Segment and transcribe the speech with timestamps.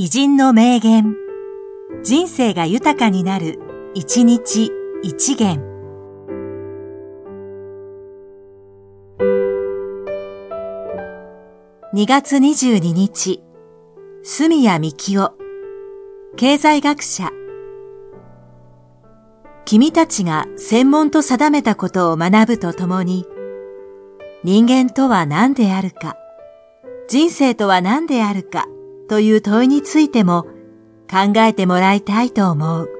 [0.00, 1.16] 偉人の名言。
[2.04, 3.58] 人生が豊かになる、
[3.94, 4.70] 一日
[5.02, 5.60] 一元。
[11.94, 13.42] 2月22日、
[14.22, 15.34] 住谷幹夫、
[16.36, 17.32] 経済学者。
[19.64, 23.26] 君たちが専門と定めたことを学ぶとともに、
[24.44, 26.16] 人間とは何であるか、
[27.08, 28.68] 人生とは何であるか、
[29.08, 30.44] という問いについても
[31.10, 32.97] 考えてもらいたいと思う。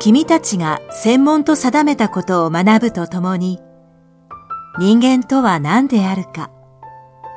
[0.00, 3.60] 君たちが専門と定めたことを学ぶとともに、
[4.78, 6.50] 人間とは何であるか、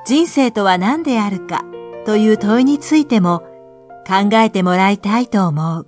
[0.06, 1.64] 人生とは何であるか
[2.06, 3.40] という問いについても
[4.08, 5.88] 考えてもらいたいと思う。